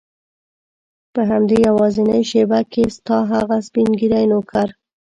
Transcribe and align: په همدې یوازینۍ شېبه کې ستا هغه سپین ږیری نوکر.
په 1.13 1.21
همدې 1.29 1.57
یوازینۍ 1.67 2.21
شېبه 2.29 2.59
کې 2.71 2.83
ستا 2.95 3.17
هغه 3.31 3.57
سپین 3.67 3.89
ږیری 3.99 4.23
نوکر. 4.31 4.67